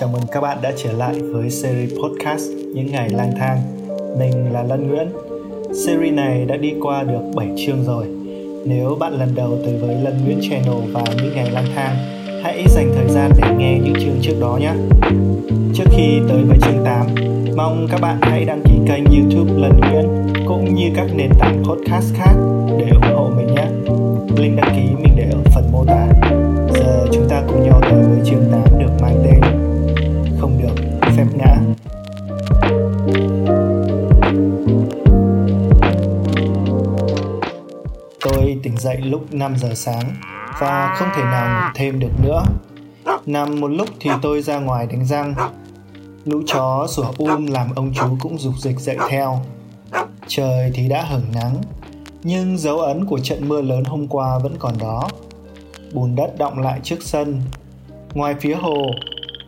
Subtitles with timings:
[0.00, 3.58] Chào mừng các bạn đã trở lại với series podcast Những ngày lang thang.
[4.18, 5.08] Mình là Lân Nguyễn.
[5.86, 8.06] Series này đã đi qua được 7 chương rồi.
[8.66, 11.96] Nếu bạn lần đầu tới với Lân Nguyễn Channel và những ngày lang thang,
[12.42, 14.72] hãy dành thời gian để nghe những chương trước đó nhé.
[15.74, 17.06] Trước khi tới với chương 8,
[17.56, 20.06] mong các bạn hãy đăng ký kênh YouTube Lân Nguyễn
[20.46, 22.34] cũng như các nền tảng podcast khác
[22.78, 23.66] để ủng hộ mình nhé.
[24.36, 26.08] Link đăng ký mình để ở phần mô tả.
[26.74, 29.63] Giờ chúng ta cùng nhau tới với chương 8 được mang tên
[30.44, 30.74] không được
[31.16, 31.56] phép ngã.
[38.20, 40.14] Tôi tỉnh dậy lúc 5 giờ sáng
[40.60, 42.42] và không thể nào ngủ thêm được nữa.
[43.26, 45.34] Nằm một lúc thì tôi ra ngoài đánh răng.
[46.24, 49.42] Lũ chó sủa um làm ông chú cũng rục dịch dậy theo.
[50.26, 51.56] Trời thì đã hửng nắng,
[52.22, 55.08] nhưng dấu ấn của trận mưa lớn hôm qua vẫn còn đó.
[55.92, 57.42] Bùn đất động lại trước sân.
[58.14, 58.86] Ngoài phía hồ,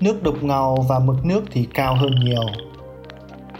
[0.00, 2.46] nước đục ngầu và mực nước thì cao hơn nhiều.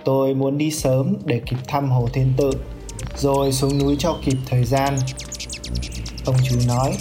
[0.05, 2.51] Tôi muốn đi sớm để kịp thăm hồ Thiên Tự,
[3.16, 4.99] rồi xuống núi cho kịp thời gian.
[6.25, 6.93] Ông chú nói,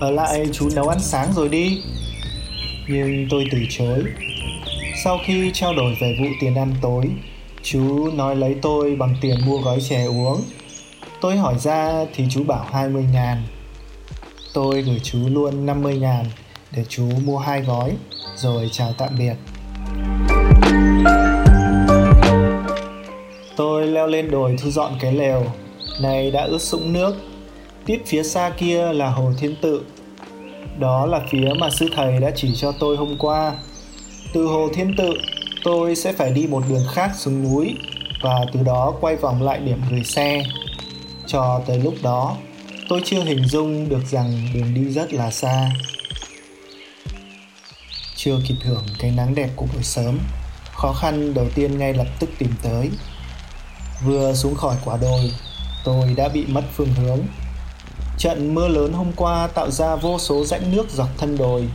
[0.00, 1.82] ở lại chú nấu ăn sáng rồi đi.
[2.88, 4.02] Nhưng tôi từ chối.
[5.04, 7.04] Sau khi trao đổi về vụ tiền ăn tối,
[7.62, 10.40] chú nói lấy tôi bằng tiền mua gói chè uống.
[11.20, 13.42] Tôi hỏi ra thì chú bảo 20 ngàn.
[14.54, 16.24] Tôi gửi chú luôn 50 ngàn
[16.76, 17.92] để chú mua hai gói
[18.36, 19.34] rồi chào tạm biệt.
[23.56, 25.44] Tôi leo lên đồi thu dọn cái lều,
[26.00, 27.16] này đã ướt sũng nước.
[27.86, 29.82] Tít phía xa kia là hồ Thiên Tự.
[30.78, 33.52] Đó là phía mà sư thầy đã chỉ cho tôi hôm qua.
[34.32, 35.14] Từ hồ Thiên Tự,
[35.64, 37.74] tôi sẽ phải đi một đường khác xuống núi
[38.22, 40.42] và từ đó quay vòng lại điểm gửi xe.
[41.26, 42.36] Cho tới lúc đó,
[42.88, 45.70] tôi chưa hình dung được rằng đường đi rất là xa.
[48.24, 50.18] Chưa kịp hưởng cái nắng đẹp của buổi sớm,
[50.72, 52.90] khó khăn đầu tiên ngay lập tức tìm tới.
[54.04, 55.30] Vừa xuống khỏi quả đồi,
[55.84, 57.18] tôi đã bị mất phương hướng.
[58.18, 61.68] Trận mưa lớn hôm qua tạo ra vô số rãnh nước dọc thân đồi.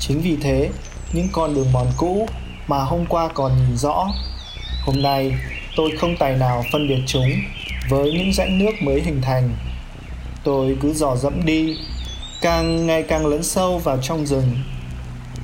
[0.00, 0.70] Chính vì thế,
[1.12, 2.26] những con đường mòn cũ
[2.66, 4.06] mà hôm qua còn nhìn rõ,
[4.82, 5.34] hôm nay
[5.76, 7.30] tôi không tài nào phân biệt chúng
[7.88, 9.56] với những rãnh nước mới hình thành.
[10.44, 11.76] Tôi cứ dò dẫm đi,
[12.40, 14.56] càng ngày càng lấn sâu vào trong rừng.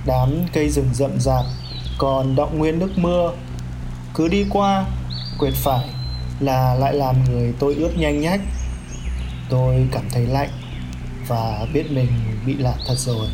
[0.07, 1.45] Đám cây rừng rậm rạp
[1.99, 3.33] còn động nguyên nước mưa.
[4.15, 4.85] Cứ đi qua,
[5.39, 5.89] quẹt phải
[6.41, 8.41] là lại làm người tôi ướt nhanh nhách.
[9.49, 10.51] Tôi cảm thấy lạnh
[11.29, 12.09] và biết mình
[12.47, 13.29] bị lạc thật rồi.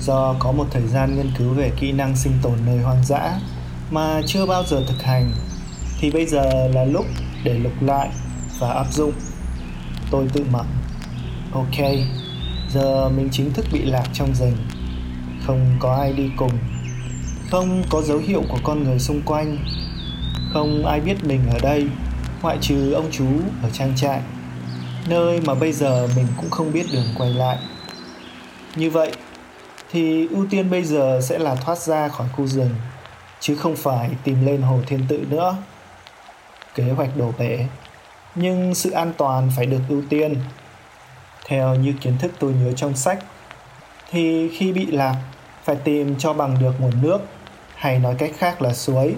[0.00, 3.40] Do có một thời gian nghiên cứu về kỹ năng sinh tồn nơi hoang dã
[3.90, 5.32] mà chưa bao giờ thực hành
[6.00, 7.06] thì bây giờ là lúc
[7.44, 8.08] để lục lại
[8.58, 9.12] và áp dụng.
[10.10, 10.66] Tôi tự mặc
[11.52, 11.78] Ok,
[12.76, 14.56] giờ mình chính thức bị lạc trong rừng.
[15.46, 16.58] Không có ai đi cùng.
[17.50, 19.58] Không có dấu hiệu của con người xung quanh.
[20.52, 21.86] Không ai biết mình ở đây,
[22.42, 23.26] ngoại trừ ông chú
[23.62, 24.20] ở trang trại.
[25.08, 27.58] Nơi mà bây giờ mình cũng không biết đường quay lại.
[28.76, 29.12] Như vậy
[29.90, 32.70] thì ưu tiên bây giờ sẽ là thoát ra khỏi khu rừng
[33.40, 35.56] chứ không phải tìm lên hồ thiên tự nữa
[36.74, 37.66] kế hoạch đổ bể
[38.34, 40.34] nhưng sự an toàn phải được ưu tiên
[41.48, 43.18] theo như kiến thức tôi nhớ trong sách.
[44.10, 45.16] Thì khi bị lạc,
[45.64, 47.18] phải tìm cho bằng được nguồn nước,
[47.74, 49.14] hay nói cách khác là suối.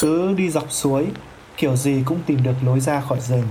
[0.00, 1.06] Cứ đi dọc suối,
[1.56, 3.48] kiểu gì cũng tìm được lối ra khỏi rừng.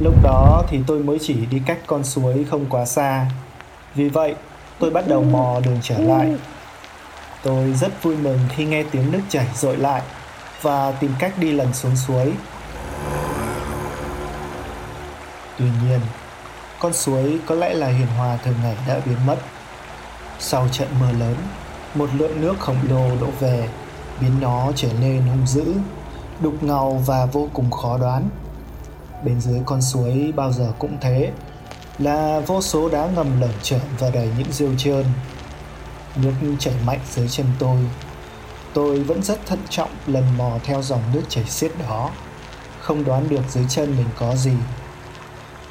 [0.00, 3.26] Lúc đó thì tôi mới chỉ đi cách con suối không quá xa.
[3.94, 4.34] Vì vậy,
[4.78, 6.36] tôi bắt đầu mò đường trở lại.
[7.42, 10.02] Tôi rất vui mừng khi nghe tiếng nước chảy dội lại
[10.62, 12.32] và tìm cách đi lần xuống suối.
[15.58, 16.00] Tuy nhiên
[16.84, 19.36] con suối có lẽ là hiền hòa thường ngày đã biến mất.
[20.38, 21.36] Sau trận mưa lớn,
[21.94, 23.68] một lượng nước khổng lồ đổ về,
[24.20, 25.74] biến nó trở nên hung dữ,
[26.40, 28.28] đục ngầu và vô cùng khó đoán.
[29.24, 31.30] Bên dưới con suối bao giờ cũng thế,
[31.98, 35.04] là vô số đá ngầm lởm chởm và đầy những rêu trơn.
[36.16, 37.78] Nước chảy mạnh dưới chân tôi.
[38.74, 42.10] Tôi vẫn rất thận trọng lần mò theo dòng nước chảy xiết đó.
[42.80, 44.52] Không đoán được dưới chân mình có gì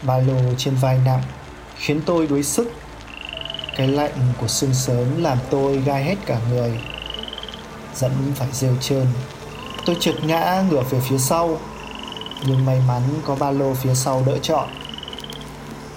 [0.06, 1.22] ba lô trên vai nặng,
[1.76, 2.72] khiến tôi đuối sức.
[3.78, 6.80] Cái lạnh của sương sớm làm tôi gai hết cả người.
[7.96, 9.08] Dẫn phải rêu trơn.
[9.86, 11.58] Tôi trượt ngã ngửa về phía sau,
[12.48, 14.70] nhưng may mắn có ba lô phía sau đỡ trọn.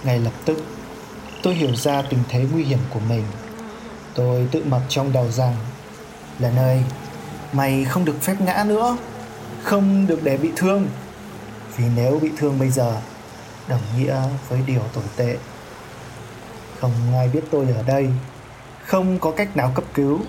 [0.05, 0.65] Ngay lập tức,
[1.43, 3.25] tôi hiểu ra tình thế nguy hiểm của mình.
[4.15, 5.57] Tôi tự mặc trong đầu rằng
[6.39, 6.83] lần ơi,
[7.53, 8.97] mày không được phép ngã nữa,
[9.63, 10.87] không được để bị thương.
[11.77, 13.01] Vì nếu bị thương bây giờ
[13.69, 15.37] đồng nghĩa với điều tồi tệ.
[16.81, 18.09] Không ai biết tôi ở đây.
[18.85, 20.21] Không có cách nào cấp cứu.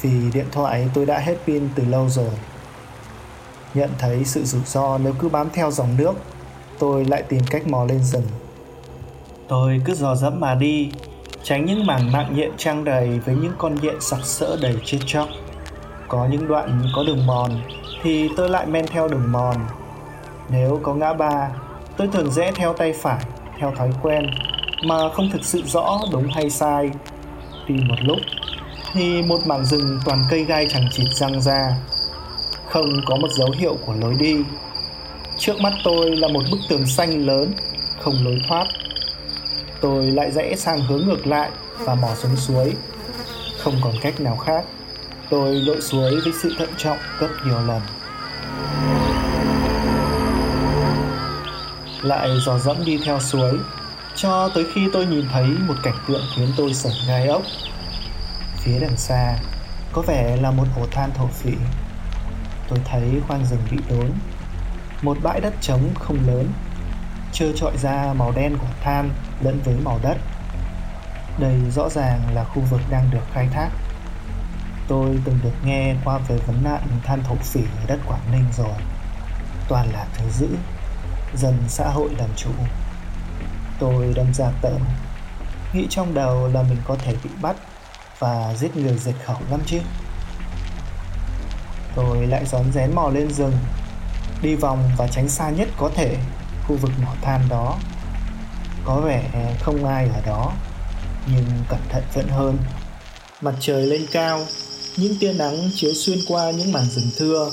[0.00, 2.30] Vì điện thoại tôi đã hết pin từ lâu rồi.
[3.74, 6.14] Nhận thấy sự rủi ro nếu cứ bám theo dòng nước,
[6.78, 8.26] Tôi lại tìm cách mò lên rừng.
[9.48, 10.90] Tôi cứ dò dẫm mà đi,
[11.42, 14.98] Tránh những mảng mạng nhện trang đầy với những con nhện sặc sỡ đầy chết
[15.06, 15.28] chóc.
[16.08, 17.62] Có những đoạn có đường mòn
[18.02, 19.56] Thì tôi lại men theo đường mòn.
[20.48, 21.50] Nếu có ngã ba
[22.00, 23.24] Tôi thường rẽ theo tay phải,
[23.58, 24.30] Theo thói quen,
[24.84, 26.90] Mà không thực sự rõ đúng hay sai.
[27.68, 28.18] Đi một lúc,
[28.92, 31.76] Thì một mảng rừng toàn cây gai chẳng chịt răng ra.
[32.66, 34.36] Không có một dấu hiệu của lối đi.
[35.38, 37.52] Trước mắt tôi là một bức tường xanh lớn,
[38.00, 38.66] Không lối thoát.
[39.80, 42.72] Tôi lại rẽ sang hướng ngược lại Và mò xuống suối.
[43.58, 44.64] Không còn cách nào khác.
[45.30, 47.80] Tôi lội suối với sự thận trọng gấp nhiều lần.
[52.02, 53.58] Lại dò dẫm đi theo suối,
[54.16, 57.42] Cho tới khi tôi nhìn thấy một cảnh tượng khiến tôi sởn gai ốc.
[58.56, 59.36] Phía đằng xa,
[59.92, 61.52] Có vẻ là một hồ than thổ phỉ.
[62.68, 64.10] Tôi thấy khoang rừng bị đốn,
[65.02, 66.52] một bãi đất trống không lớn,
[67.32, 69.10] trơ trọi ra màu đen của than
[69.40, 70.16] lẫn với màu đất.
[71.38, 73.68] Đây rõ ràng là khu vực đang được khai thác.
[74.88, 78.44] Tôi từng được nghe qua về vấn nạn than thổ phỉ ở đất quảng ninh
[78.56, 78.76] rồi.
[79.68, 80.48] Toàn là thứ dữ
[81.36, 82.50] dần xã hội làm chủ.
[83.78, 84.78] Tôi đâm ra tợn
[85.72, 87.56] nghĩ trong đầu là mình có thể bị bắt
[88.18, 89.78] và giết người diệt khẩu lắm chứ.
[91.96, 93.58] Tôi lại rón rén mò lên rừng,
[94.42, 96.16] đi vòng và tránh xa nhất có thể
[96.66, 97.78] khu vực mỏ than đó.
[98.84, 99.30] Có vẻ
[99.60, 100.52] không ai ở đó,
[101.26, 102.58] nhưng cẩn thận vẫn hơn.
[103.40, 104.40] Mặt trời lên cao,
[104.96, 107.50] những tia nắng chiếu xuyên qua những mảng rừng thưa.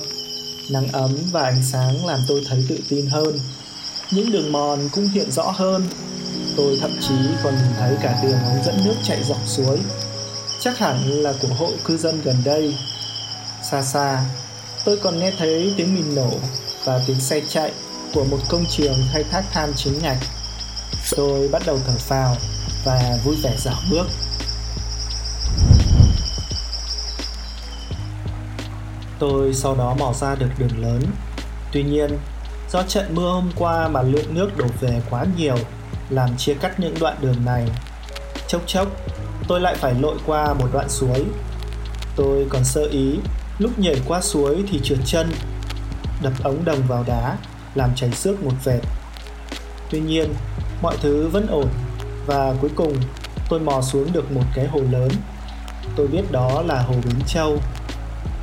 [0.71, 3.39] Nắng ấm và ánh sáng làm tôi thấy tự tin hơn
[4.11, 5.87] những đường mòn cũng hiện rõ hơn
[6.57, 9.79] tôi thậm chí còn nhìn thấy cả đường ống dẫn nước chạy dọc suối
[10.59, 12.75] chắc hẳn là của hộ cư dân gần đây
[13.71, 14.25] xa xa
[14.85, 16.29] tôi còn nghe thấy tiếng mìn nổ
[16.85, 17.71] và tiếng xe chạy
[18.13, 20.17] của một công trường khai thác than chính ngạch.
[21.15, 22.35] Tôi bắt đầu thở phào
[22.85, 24.07] và vui vẻ dạo bước.
[29.19, 31.01] Tôi sau đó mò ra được đường lớn.
[31.73, 32.17] Tuy nhiên,
[32.71, 35.57] do trận mưa hôm qua mà lượng nước đổ về quá nhiều
[36.09, 37.67] làm chia cắt những đoạn đường này.
[38.47, 38.87] Chốc chốc,
[39.47, 41.25] tôi lại phải lội qua một đoạn suối.
[42.15, 43.19] Tôi còn sơ ý,
[43.59, 45.31] lúc nhảy qua suối thì trượt chân
[46.21, 47.37] đập ống đồng vào đá
[47.75, 48.79] làm chảy xước một vệt
[49.89, 50.33] tuy nhiên
[50.81, 51.67] mọi thứ vẫn ổn
[52.25, 52.93] và cuối cùng
[53.49, 55.09] tôi mò xuống được một cái hồ lớn
[55.95, 57.57] tôi biết đó là hồ bến châu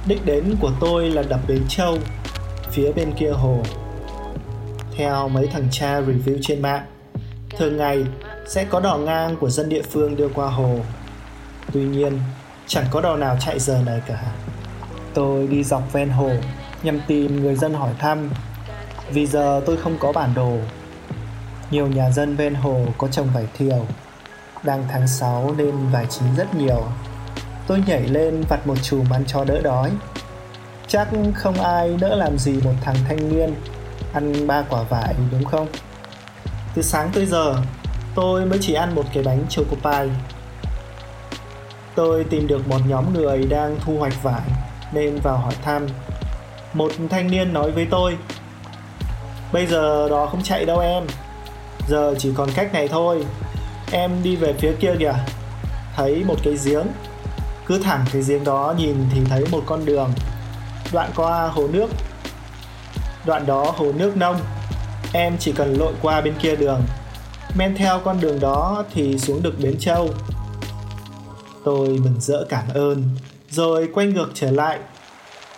[0.06, 1.99] đích đến của tôi là đập bến châu
[2.70, 3.62] phía bên kia hồ
[4.96, 6.87] theo mấy thằng cha review trên mạng.
[7.58, 8.05] Thường ngày,
[8.46, 10.79] sẽ có đò ngang của dân địa phương đưa qua hồ.
[11.73, 12.19] Tuy nhiên,
[12.67, 14.23] chẳng có đò nào chạy giờ này cả.
[15.14, 16.31] Tôi đi dọc ven hồ,
[16.82, 18.31] nhằm tìm người dân hỏi thăm.
[19.11, 20.58] Vì giờ tôi không có bản đồ.
[21.70, 23.87] Nhiều nhà dân ven hồ có trồng vải thiều.
[24.62, 26.82] Đang tháng 6 nên vải chín rất nhiều.
[27.67, 29.91] Tôi nhảy lên vặt một chùm ăn cho đỡ đói.
[30.87, 33.55] Chắc không ai đỡ làm gì một thằng thanh niên
[34.14, 35.66] ăn ba quả vải đúng không?
[36.75, 37.56] Từ sáng tới giờ,
[38.14, 40.08] tôi mới chỉ ăn một cái bánh choco pie.
[41.94, 44.43] Tôi tìm được một nhóm người đang thu hoạch vải
[44.93, 45.86] nên vào hỏi thăm.
[46.74, 48.17] Một thanh niên nói với tôi,
[49.53, 51.06] bây giờ đó không chạy đâu em.
[51.89, 53.24] Giờ chỉ còn cách này thôi.
[53.93, 55.15] Em đi về phía kia kìa.
[55.96, 56.86] Thấy một cái giếng.
[57.67, 60.10] Cứ thẳng cái giếng đó nhìn thì thấy một con đường
[60.93, 61.86] đoạn qua hồ nước
[63.26, 64.36] đoạn đó hồ nước nông.
[65.12, 66.82] Em chỉ cần lội qua bên kia đường.
[67.56, 70.10] Men theo con đường đó thì xuống được bến châu.
[71.64, 73.04] Tôi mừng rỡ cảm ơn.
[73.50, 74.78] Rồi quay ngược trở lại.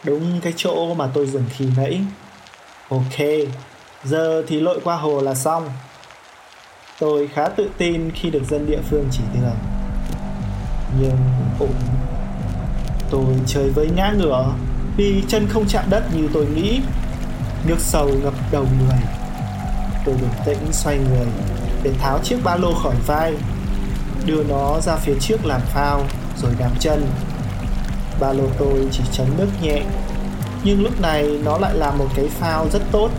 [0.04, 2.00] Đúng cái chỗ mà tôi dừng khi nãy.
[2.88, 3.48] Ok,
[4.04, 5.70] giờ thì lội qua hồ là xong.
[7.00, 9.56] Tôi khá tự tin khi được dân địa phương chỉ đường.
[11.00, 11.16] Nhưng
[11.58, 11.74] ủng
[13.10, 14.54] Tôi chơi với ngã ngửa.
[14.96, 16.80] Vì chân không chạm đất như tôi nghĩ.
[17.66, 18.98] Nước sâu ngập đầu người.
[20.04, 21.26] Tôi bình tĩnh xoay người
[21.82, 23.32] Để tháo chiếc ba lô khỏi vai,
[24.26, 26.02] Đưa nó ra phía trước làm phao
[26.42, 27.06] Rồi đạp chân.
[28.20, 29.82] Ba lô tôi chỉ chấn nước nhẹ,
[30.64, 33.10] nhưng lúc này nó lại là một cái phao rất tốt.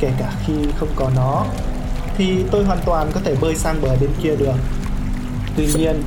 [0.00, 1.44] Kể cả khi không có nó,
[2.16, 4.54] thì tôi hoàn toàn có thể bơi sang bờ bên kia được.
[5.56, 6.02] Tuy nhiên,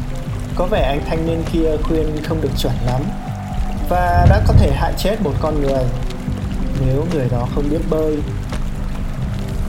[0.56, 3.02] có vẻ anh thanh niên kia khuyên không được chuẩn lắm
[3.90, 5.84] và đã có thể hại chết một con người
[6.86, 8.18] nếu người đó không biết bơi,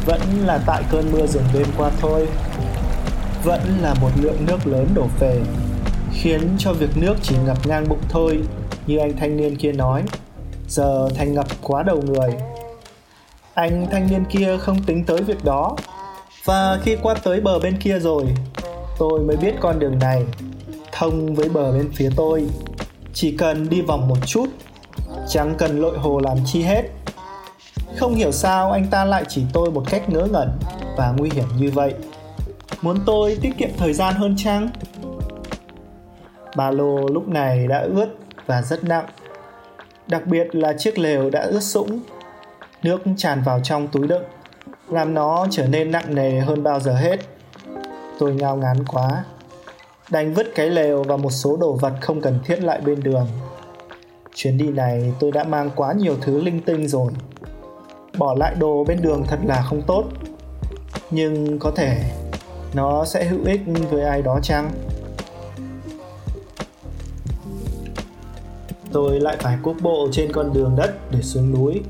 [0.07, 2.29] vẫn là tại cơn mưa dường đêm qua thôi.
[3.45, 5.41] Vẫn là một lượng nước lớn đổ về,
[6.13, 8.39] khiến cho việc nước chỉ ngập ngang bụng thôi,
[8.87, 10.03] như anh thanh niên kia nói.
[10.69, 12.35] Giờ thành ngập quá đầu người.
[13.55, 15.77] Anh thanh niên kia không tính tới việc đó.
[16.45, 18.25] Và khi qua tới bờ bên kia rồi,
[18.99, 20.25] tôi mới biết con đường này
[20.93, 22.47] thông với bờ bên phía tôi.
[23.15, 24.47] Chỉ cần đi vòng một chút
[25.29, 26.83] chẳng cần lội hồ làm chi hết.
[27.99, 30.59] Không hiểu sao anh ta lại chỉ tôi một cách ngớ ngẩn
[30.97, 31.95] và nguy hiểm như vậy.
[32.83, 34.69] Muốn tôi tiết kiệm thời gian hơn chăng?
[36.57, 38.07] Ba lô lúc này đã ướt
[38.47, 39.07] và rất nặng.
[40.07, 42.01] Đặc biệt là chiếc lều đã ướt sũng.
[42.83, 44.25] Nước tràn vào trong túi đựng,
[44.89, 47.21] làm nó trở nên nặng nề hơn bao giờ hết.
[48.19, 49.25] Tôi ngao ngán quá.
[50.11, 53.27] Đành vứt cái lều và một số đồ vật không cần thiết lại bên đường
[54.35, 57.13] chuyến đi này, tôi đã mang quá nhiều thứ linh tinh rồi.
[58.19, 60.05] Bỏ lại đồ bên đường thật là không tốt.
[61.11, 62.11] Nhưng có thể
[62.75, 63.61] nó sẽ hữu ích
[63.91, 64.71] với ai đó chăng?
[68.93, 71.81] Tôi lại phải cuốc bộ trên con đường đất để xuống núi.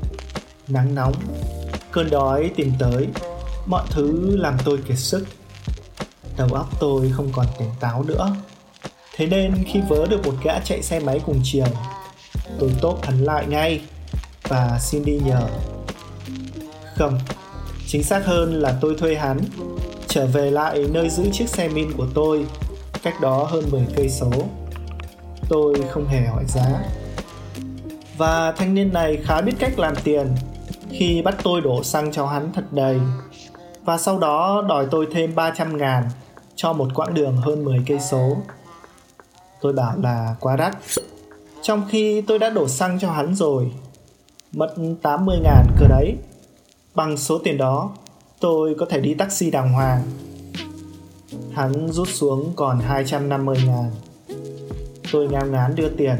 [0.67, 1.13] Nắng nóng,
[1.91, 3.07] cơn đói tìm tới.
[3.65, 5.25] Mọi thứ làm tôi kiệt sức.
[6.37, 8.35] Đầu óc tôi không còn tỉnh táo nữa.
[9.15, 11.65] Thế nên khi vớ được một gã chạy xe máy cùng chiều
[12.59, 13.81] tôi tốt hắn lại ngay.
[14.49, 15.41] Và xin đi nhờ.
[16.95, 17.19] Không,
[17.87, 19.39] chính xác hơn là tôi thuê hắn,
[20.07, 22.45] trở về lại nơi giữ chiếc xe min của tôi,
[23.03, 24.31] cách đó hơn 10 cây số.
[25.49, 26.83] Tôi không hề hỏi giá.
[28.17, 30.35] Và thanh niên này khá biết cách làm tiền,
[30.89, 32.99] khi bắt tôi đổ xăng cho hắn thật đầy.
[33.83, 36.09] Và sau đó đòi tôi thêm 300 ngàn
[36.55, 38.37] cho một quãng đường hơn 10 cây số.
[39.61, 40.77] Tôi bảo là quá đắt.
[41.65, 43.71] Trong khi tôi đã đổ xăng cho hắn rồi,
[44.51, 46.15] mất 80 ngàn cơ đấy.
[46.95, 47.91] Bằng số tiền đó,
[48.39, 50.01] tôi có thể đi taxi đàng hoàng.
[51.53, 53.91] Hắn rút xuống còn 250 ngàn.
[55.11, 56.15] Tôi ngao ngán đưa tiền,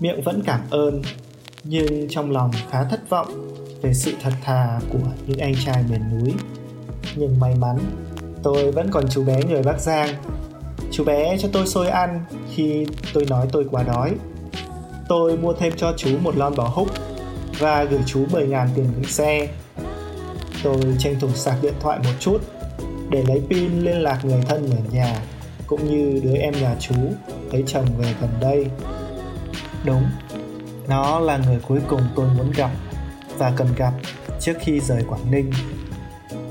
[0.00, 1.02] miệng vẫn cảm ơn,
[1.64, 6.00] nhưng trong lòng khá thất vọng về sự thật thà của những anh trai miền
[6.10, 6.34] núi.
[7.16, 7.78] Nhưng may mắn,
[8.42, 10.08] tôi vẫn còn chú bé người Bắc Giang.
[10.90, 14.14] Chú bé cho tôi xôi ăn khi tôi nói tôi quá đói.
[15.08, 16.88] Tôi mua thêm cho chú một lon bò húc
[17.58, 19.48] và gửi chú 10.000 tiền gửi xe.
[20.62, 22.38] Tôi tranh thủ sạc điện thoại một chút
[23.10, 25.22] để lấy pin liên lạc người thân ở nhà
[25.66, 26.94] cũng như đứa em nhà chú
[27.50, 28.66] thấy chồng về gần đây.
[29.84, 30.04] Đúng,
[30.88, 32.70] nó là người cuối cùng tôi muốn gặp
[33.38, 33.92] và cần gặp
[34.40, 35.52] trước khi rời Quảng Ninh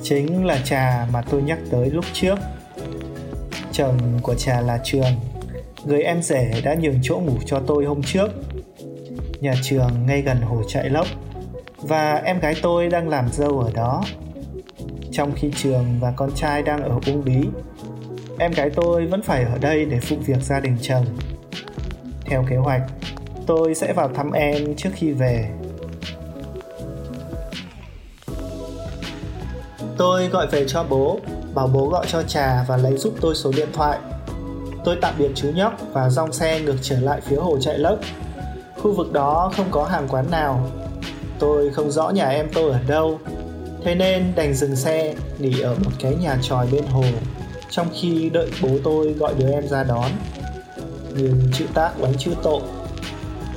[0.04, 2.36] chính là trà mà tôi nhắc tới lúc trước
[3.72, 5.16] chồng của trà là trường
[5.86, 8.28] người em rể đã nhường chỗ ngủ cho tôi hôm trước.
[9.40, 11.08] Nhà trường ngay gần hồ chạy lốc
[11.78, 14.04] và em gái tôi đang làm dâu ở đó.
[15.12, 17.48] Trong khi trường và con trai đang ở uông bí
[18.40, 21.06] em gái tôi vẫn phải ở đây để phụ việc gia đình chồng.
[22.26, 22.82] Theo kế hoạch
[23.48, 25.50] tôi sẽ vào thăm em trước khi về.
[29.98, 31.20] Tôi gọi về cho bố,
[31.54, 34.00] bảo bố gọi cho trà và lấy giúp tôi số điện thoại.
[34.84, 38.00] Tôi tạm biệt chú nhóc và dòng xe ngược trở lại phía hồ chạy lốc.
[38.82, 40.70] Khu vực đó không có hàng quán nào.
[41.40, 43.20] Tôi không rõ nhà em tôi ở đâu,
[43.84, 47.04] thế nên đành dừng xe nghỉ ở một cái nhà tròi bên hồ
[47.70, 50.12] trong khi đợi bố tôi gọi đứa em ra đón.
[51.16, 52.62] Nhưng chữ tác bánh chữ tội.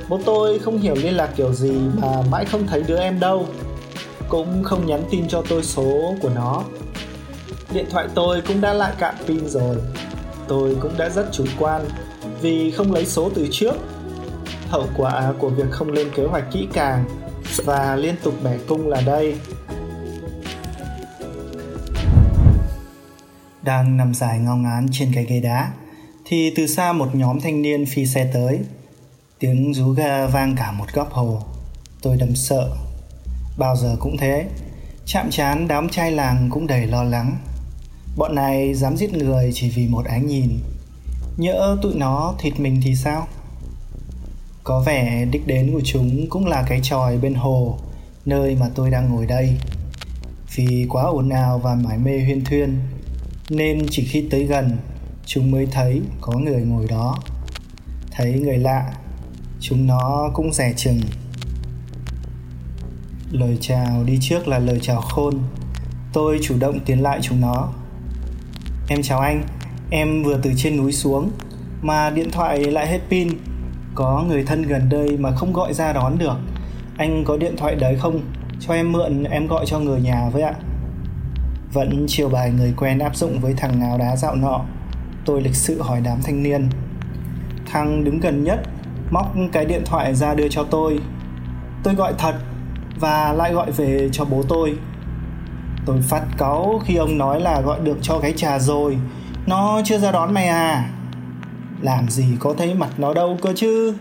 [0.09, 3.47] Bố tôi không hiểu liên lạc kiểu gì mà mãi không thấy đứa em đâu
[4.29, 6.63] cũng không nhắn tin cho tôi số của nó
[7.73, 9.77] điện thoại tôi cũng đã lại cạn pin rồi
[10.49, 11.85] tôi cũng đã rất chủ quan
[12.41, 13.75] vì không lấy số từ trước.
[14.69, 17.05] Hậu quả của việc không lên kế hoạch kỹ càng
[17.65, 19.37] và liên tục bẻ cung là đây.
[23.63, 25.73] Đang nằm dài ngao ngán trên cái ghế đá,
[26.25, 28.61] thì từ xa một nhóm thanh niên phi xe tới.
[29.39, 31.43] Tiếng rú ga vang cả một góc hồ.
[32.03, 32.71] Tôi đầm sợ.
[33.59, 34.47] Bao giờ cũng thế,
[35.07, 37.37] Chạm chán đám trai làng cũng đầy lo lắng.
[38.17, 40.59] Bọn này dám giết người chỉ vì một ánh nhìn.
[41.37, 43.27] Nhỡ tụi nó thịt mình thì sao?
[44.65, 47.79] Có vẻ đích đến của chúng cũng là cái tròi bên hồ,
[48.25, 49.57] Nơi mà tôi đang ngồi đây.
[50.55, 52.79] Vì quá ồn ào và mải mê huyên thuyên,
[53.51, 54.77] Nên chỉ khi tới gần,
[55.27, 57.19] Chúng mới thấy có người ngồi đó.
[58.11, 58.93] Thấy người lạ,
[59.61, 61.01] Chúng nó cũng rẻ chừng.
[63.31, 65.39] Lời chào đi trước là lời chào khôn.
[66.13, 67.73] Tôi chủ động tiến lại chúng nó
[68.89, 69.43] em chào anh,
[69.91, 71.31] em vừa từ trên núi xuống,
[71.83, 73.29] mà điện thoại lại hết pin.
[73.95, 76.37] Có người thân gần đây mà không gọi ra đón được.
[76.97, 78.21] Anh có điện thoại đấy không?
[78.61, 80.55] Cho em mượn, em gọi cho người nhà với ạ.
[81.73, 84.61] Vẫn chiều bài người quen áp dụng với thằng ngáo đá dạo nọ.
[85.25, 86.69] Tôi lịch sự hỏi đám thanh niên.
[87.73, 88.61] Thằng đứng gần nhất,
[89.11, 90.99] móc cái điện thoại ra đưa cho tôi.
[91.83, 92.35] Tôi gọi thật
[93.01, 94.75] và lại gọi về cho bố tôi.
[95.87, 98.97] Tôi phát cáu khi ông nói là gọi được cho cái trà rồi,
[99.47, 100.91] nó chưa ra đón mày à.
[101.83, 103.95] Làm gì có thấy mặt nó đâu cơ chứ.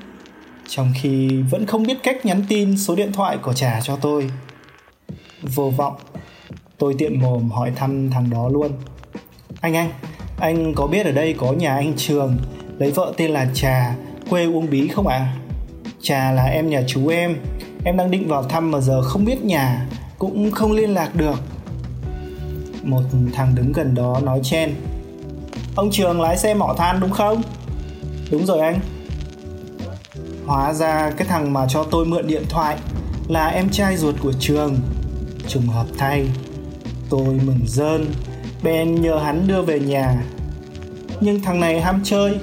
[0.68, 4.32] Trong khi vẫn không biết cách nhắn tin số điện thoại của trà cho tôi.
[5.42, 5.96] Vô vọng,
[6.78, 8.72] tôi tiện mồm hỏi thăm thằng đó luôn.
[9.62, 9.92] Anh anh,
[10.40, 12.38] anh có biết ở đây có nhà anh Trường
[12.78, 13.96] lấy vợ tên là Trà
[14.30, 15.18] quê uông bí không ạ?
[15.18, 15.34] À?
[16.02, 17.36] Trà là em nhà chú em
[17.84, 19.86] Em đang định vào thăm mà giờ không biết nhà
[20.20, 21.36] Cũng không liên lạc được
[22.86, 23.02] một
[23.34, 24.76] thằng đứng gần đó nói chen.
[25.76, 27.42] Ông Trường lái xe mỏ than đúng không?
[28.32, 28.80] Đúng rồi anh.
[30.46, 32.78] Hóa ra cái thằng mà cho tôi mượn điện thoại
[33.28, 34.76] Là em trai ruột của Trường.
[35.48, 36.28] Trùng hợp thay,
[37.10, 38.06] Tôi mừng rơn
[38.64, 40.24] Ben nhờ hắn đưa về nhà.
[41.20, 42.36] Nhưng thằng này ham chơi,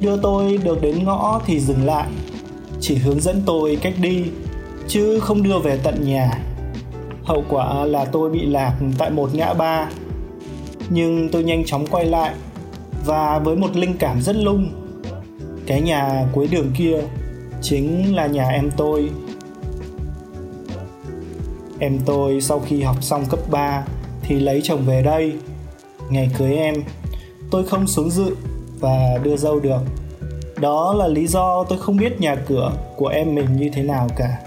[0.00, 2.08] đưa tôi được đến ngõ thì dừng lại,
[2.80, 4.24] chỉ hướng dẫn tôi cách đi,
[4.88, 6.30] chứ không đưa về tận nhà
[7.26, 9.90] hậu quả là tôi bị lạc tại một ngã ba.
[10.88, 12.34] Nhưng tôi nhanh chóng quay lại
[13.06, 14.68] và với một linh cảm rất lung,
[15.66, 17.00] cái nhà cuối đường kia
[17.62, 19.10] chính là nhà em tôi.
[21.78, 23.84] Em tôi sau khi học xong cấp 3
[24.22, 25.32] thì lấy chồng về đây.
[26.10, 26.74] Ngày cưới em,
[27.50, 28.36] tôi không xuống dự
[28.80, 29.80] và đưa dâu được.
[30.60, 34.08] Đó là lý do tôi không biết nhà cửa của em mình như thế nào
[34.16, 34.38] cả.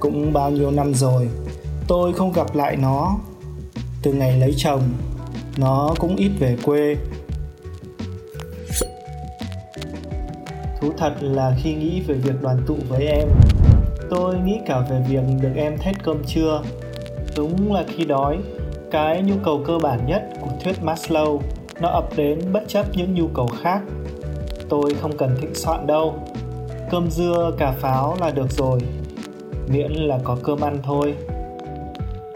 [0.00, 1.28] Cũng bao nhiêu năm rồi
[1.88, 3.16] tôi không gặp lại nó.
[4.02, 4.82] Từ ngày lấy chồng,
[5.56, 6.96] nó cũng ít về quê.
[10.80, 13.28] Thú thật là khi nghĩ về việc đoàn tụ với em,
[14.10, 16.62] tôi nghĩ cả về việc được em thét cơm trưa.
[17.36, 18.38] Đúng là khi đói,
[18.90, 21.40] cái nhu cầu cơ bản nhất của thuyết maslow,
[21.80, 23.80] nó ập đến bất chấp những nhu cầu khác.
[24.68, 26.14] Tôi không cần thịnh soạn đâu.
[26.90, 28.80] Cơm dưa, cà pháo là được rồi.
[29.68, 31.14] Miễn là có cơm ăn thôi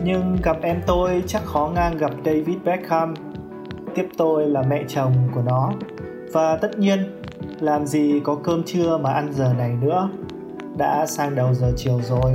[0.04, 3.14] nhưng gặp em tôi chắc khó ngang gặp david beckham.
[3.94, 5.72] Tiếp tôi là mẹ chồng của nó.
[6.32, 6.98] Và tất nhiên,
[7.60, 10.10] làm gì có cơm trưa mà ăn giờ này nữa.
[10.76, 12.32] Đã sang đầu giờ chiều rồi.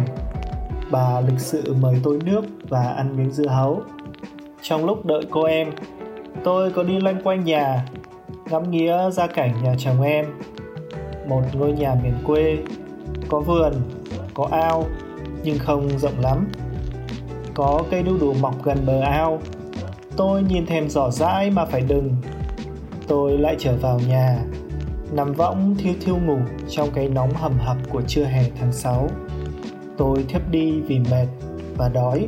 [0.91, 3.81] Bà lịch sự mời tôi nước và ăn miếng dưa hấu.
[4.61, 5.71] Trong lúc đợi cô em,
[6.43, 7.85] tôi có đi loanh quanh nhà,
[8.49, 10.25] ngắm nghía ra cảnh nhà chồng em.
[11.27, 12.57] Một ngôi nhà miền quê,
[13.29, 13.73] có vườn,
[14.33, 14.85] có ao,
[15.43, 16.47] nhưng không rộng lắm
[17.57, 19.39] có cây đu đủ mọc gần bờ ao.
[20.17, 22.15] Tôi nhìn thèm rõ rãi mà phải đừng.
[23.07, 24.39] Tôi lại trở vào nhà.
[25.11, 26.37] Nằm võng thiêu thiêu ngủ
[26.69, 29.09] trong cái nóng hầm hập của trưa hè tháng 6
[29.97, 31.27] tôi thiếp đi vì mệt
[31.77, 32.27] và đói.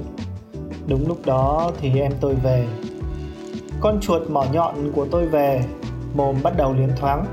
[0.87, 2.67] Đúng lúc đó thì em tôi về.
[3.79, 5.63] Con chuột mỏ nhọn của tôi về.
[6.13, 7.25] Mồm bắt đầu liến thoáng.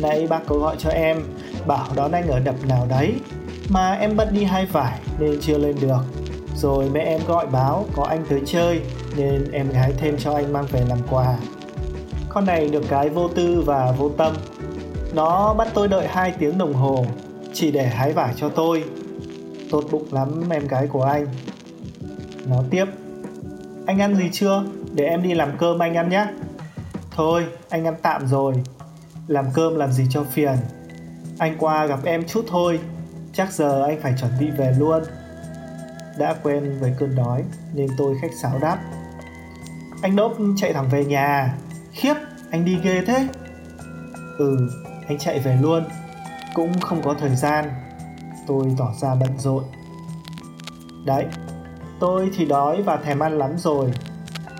[0.00, 1.22] Nãy bác có gọi cho em,
[1.66, 3.14] bảo đón anh ở đập nào đấy.
[3.68, 6.25] Mà em bận đi hai vải nên chưa lên được
[6.56, 8.80] rồi mẹ em gọi báo, có anh tới chơi,
[9.16, 11.36] nên em gái thêm cho anh mang về làm quà.
[12.28, 14.32] Con này được cái vô tư và vô tâm.
[15.14, 17.06] Nó bắt tôi đợi 2 tiếng đồng hồ,
[17.52, 18.84] chỉ để hái vải cho tôi.
[19.70, 21.26] Tốt bụng lắm em gái của anh.
[22.46, 22.84] Nó tiếp.
[23.86, 24.64] Anh ăn gì chưa?
[24.94, 26.26] Để em đi làm cơm anh ăn nhé.
[27.10, 28.54] Thôi, anh ăn tạm rồi.
[29.26, 30.56] Làm cơm làm gì cho phiền.
[31.38, 32.80] Anh qua gặp em chút thôi.
[33.32, 35.02] Chắc giờ anh phải chuẩn bị về luôn
[36.18, 38.78] đã quen với cơn đói, nên tôi khách sáo đáp.
[40.02, 41.54] Anh đốp chạy thẳng về nhà.
[41.92, 42.14] Khiếp,
[42.50, 43.28] anh đi ghê thế.
[44.38, 44.68] Ừ
[45.08, 45.84] anh chạy về luôn.
[46.54, 47.70] Cũng không có thời gian.
[48.46, 49.64] Tôi tỏ ra bận rộn.
[51.04, 51.26] Đấy,
[52.00, 53.92] tôi thì đói và thèm ăn lắm rồi.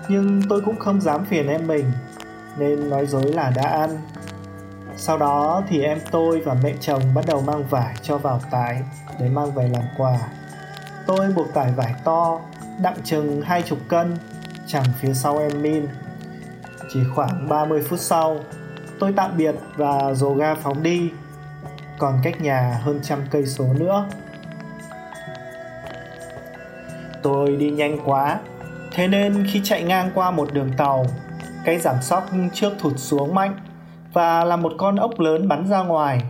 [0.09, 1.91] Nhưng tôi cũng không dám phiền em mình,
[2.57, 3.89] nên nói dối là đã ăn.
[4.97, 8.81] Sau đó thì em tôi và mẹ chồng bắt đầu mang vải cho vào tải
[9.19, 10.19] để mang về làm quà
[11.07, 12.39] tôi buộc tải vải to,
[12.81, 14.17] đặng chừng hai chục cân
[14.67, 15.87] chẳng phía sau em min.
[16.93, 18.39] Chỉ khoảng 30 phút sau,
[18.99, 21.09] tôi tạm biệt và dồ ga phóng đi,
[21.99, 24.05] còn cách nhà hơn trăm cây số nữa.
[27.23, 28.39] Tôi đi nhanh quá,
[28.91, 31.05] thế nên khi chạy ngang qua một đường tàu,
[31.65, 33.59] cái giảm sóc trước thụt xuống mạnh
[34.13, 36.21] và làm một con ốc lớn bắn ra ngoài.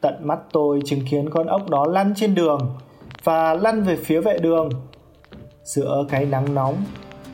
[0.00, 2.76] Tận mắt tôi chứng kiến con ốc đó lăn trên đường
[3.24, 4.70] và lăn về phía vệ đường.
[5.64, 6.84] Giữa cái nắng nóng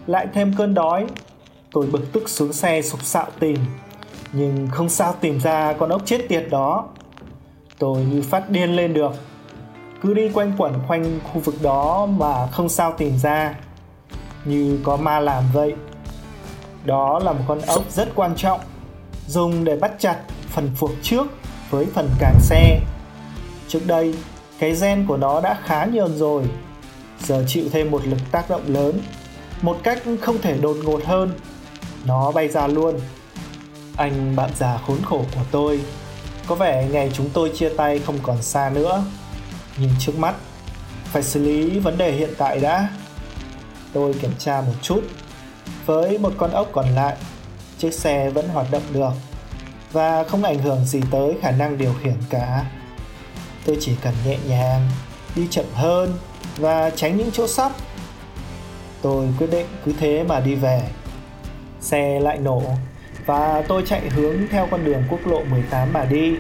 [0.07, 1.07] lại thêm cơn đói
[1.73, 3.57] tôi bực tức xuống xe sục sạo tìm.
[4.33, 6.89] Nhưng không sao tìm ra con ốc chết tiệt đó.
[7.79, 9.13] Tôi như phát điên lên được.
[10.03, 13.55] Cứ đi quanh quẩn quanh khu vực đó mà không sao tìm ra.
[14.45, 15.75] Như có ma làm vậy.
[16.85, 18.61] Đó là một con ốc rất quan trọng
[19.27, 20.17] dùng để bắt chặt
[20.49, 21.27] phần phuộc trước
[21.71, 22.81] với phần càng xe.
[23.69, 24.15] Trước đây,
[24.59, 26.45] cái gen của nó đã khá nhờn rồi,
[27.21, 29.01] giờ chịu thêm một lực tác động lớn,
[29.63, 31.33] một cách không thể đột ngột hơn.
[32.05, 33.01] Nó bay ra luôn.
[33.97, 35.81] Anh bạn già khốn khổ của tôi,
[36.47, 39.05] có vẻ ngày chúng tôi chia tay không còn xa nữa.
[39.79, 40.35] Nhưng trước mắt,
[41.05, 42.89] phải xử lý vấn đề hiện tại đã.
[43.93, 45.01] Tôi kiểm tra một chút.
[45.87, 47.17] Với một con ốc còn lại,
[47.79, 49.13] chiếc xe vẫn hoạt động được
[49.93, 52.65] và không ảnh hưởng gì tới khả năng điều khiển cả.
[53.67, 54.89] Tôi chỉ cần nhẹ nhàng,
[55.37, 56.15] đi chậm hơn
[56.57, 57.73] và tránh những chỗ sắp.
[59.03, 60.83] Tôi quyết định cứ thế mà đi về.
[61.81, 62.63] Xe lại nổ
[63.27, 66.35] và tôi chạy hướng theo con đường quốc lộ 18 mà đi.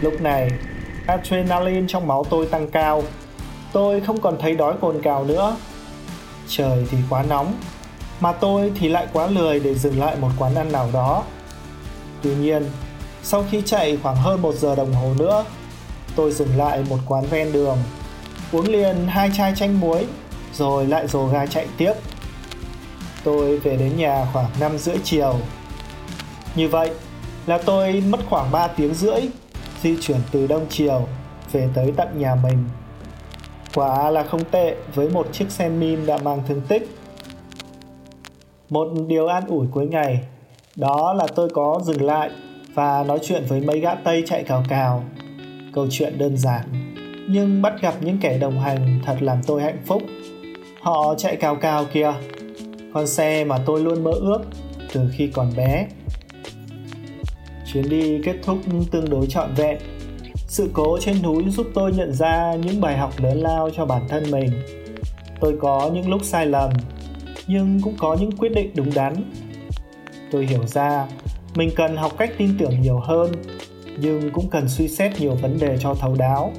[0.00, 0.50] Lúc này,
[1.06, 3.02] adrenaline trong máu tôi tăng cao.
[3.72, 5.56] Tôi không còn thấy đói cồn cào nữa.
[6.48, 7.54] Trời thì quá nóng,
[8.20, 11.24] mà tôi thì lại quá lười để dừng lại một quán ăn nào đó
[12.22, 12.64] Tuy nhiên,
[13.22, 15.44] sau khi chạy khoảng hơn một giờ đồng hồ nữa,
[16.18, 17.78] tôi dừng lại một quán ven đường,
[18.52, 20.06] uống liền hai chai chanh muối,
[20.54, 21.92] rồi lại dồ ga chạy tiếp.
[23.24, 25.34] Tôi về đến nhà khoảng 5 rưỡi chiều.
[26.54, 26.90] Như vậy
[27.46, 29.20] là tôi mất khoảng 3 tiếng rưỡi
[29.82, 31.08] di chuyển từ đông chiều
[31.52, 32.64] về tới tận nhà mình.
[33.74, 36.88] Quả là không tệ với một chiếc xe min đã mang thương tích.
[38.70, 40.20] Một điều an ủi cuối ngày
[40.76, 42.30] đó là tôi có dừng lại
[42.74, 45.04] và nói chuyện với mấy gã Tây chạy cào cào.
[45.72, 46.94] Câu chuyện đơn giản,
[47.28, 50.02] nhưng bắt gặp những kẻ đồng hành thật làm tôi hạnh phúc.
[50.80, 52.12] Họ chạy cao cao kìa,
[52.94, 54.40] con xe mà tôi luôn mơ ước
[54.92, 55.86] từ khi còn bé.
[57.72, 58.58] Chuyến đi kết thúc
[58.90, 59.78] tương đối trọn vẹn.
[60.34, 64.02] Sự cố trên núi giúp tôi nhận ra những bài học lớn lao cho bản
[64.08, 64.50] thân mình.
[65.40, 66.70] Tôi có những lúc sai lầm,
[67.46, 69.14] nhưng cũng có những quyết định đúng đắn
[70.30, 71.06] tôi hiểu ra
[71.54, 73.32] mình cần học cách tin tưởng nhiều hơn
[74.00, 76.52] nhưng cũng cần suy xét nhiều vấn đề cho thấu đáo.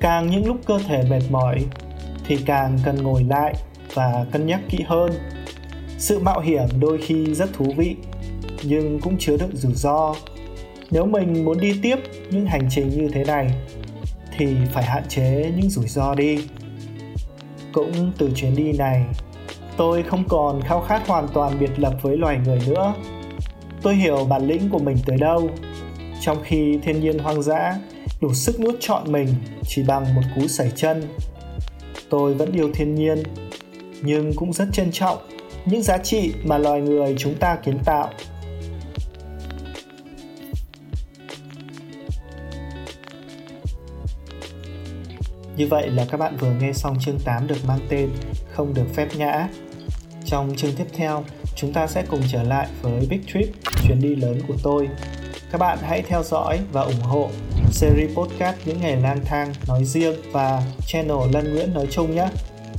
[0.00, 1.64] Càng những lúc cơ thể mệt mỏi,
[2.26, 3.54] thì càng cần ngồi lại
[3.94, 5.12] và cân nhắc kỹ hơn.
[5.98, 7.96] Sự mạo hiểm đôi khi rất thú vị,
[8.62, 10.14] nhưng cũng chứa đựng rủi ro.
[10.90, 11.96] Nếu mình muốn đi tiếp
[12.30, 13.50] những hành trình như thế này,
[14.38, 16.38] thì phải hạn chế những rủi ro đi.
[17.72, 19.04] Cũng từ chuyến đi này,
[19.76, 22.94] tôi không còn khao khát hoàn toàn biệt lập với loài người nữa.
[23.82, 25.48] Tôi hiểu bản lĩnh của mình tới đâu
[26.20, 27.78] trong khi thiên nhiên hoang dã
[28.20, 29.28] đủ sức nuốt trọn mình
[29.68, 31.02] chỉ bằng một cú sẩy chân.
[32.10, 33.22] Tôi vẫn yêu thiên nhiên
[34.02, 35.18] nhưng cũng rất trân trọng
[35.64, 38.10] những giá trị mà loài người chúng ta kiến tạo.
[45.56, 48.10] Như vậy là các bạn vừa nghe xong chương 8 được mang tên
[48.52, 49.48] Không được phép nhã
[50.30, 51.24] trong chương tiếp theo,
[51.56, 53.48] chúng ta sẽ cùng trở lại với Big Trip,
[53.82, 54.88] chuyến đi lớn của tôi.
[55.52, 57.30] Các bạn hãy theo dõi và ủng hộ
[57.70, 62.28] series podcast Những ngày lang thang nói riêng và channel Lân Nguyễn nói chung nhé.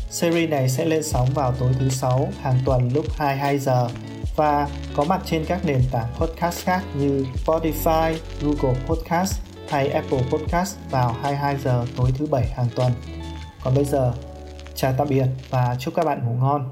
[0.10, 3.88] Series này sẽ lên sóng vào tối thứ sáu hàng tuần lúc 22 giờ
[4.36, 10.22] và có mặt trên các nền tảng podcast khác như Spotify, Google Podcast hay Apple
[10.32, 12.92] Podcast vào 22 giờ tối thứ bảy hàng tuần.
[13.64, 14.14] Còn bây giờ,
[14.76, 16.70] chào tạm biệt và chúc các bạn ngủ ngon.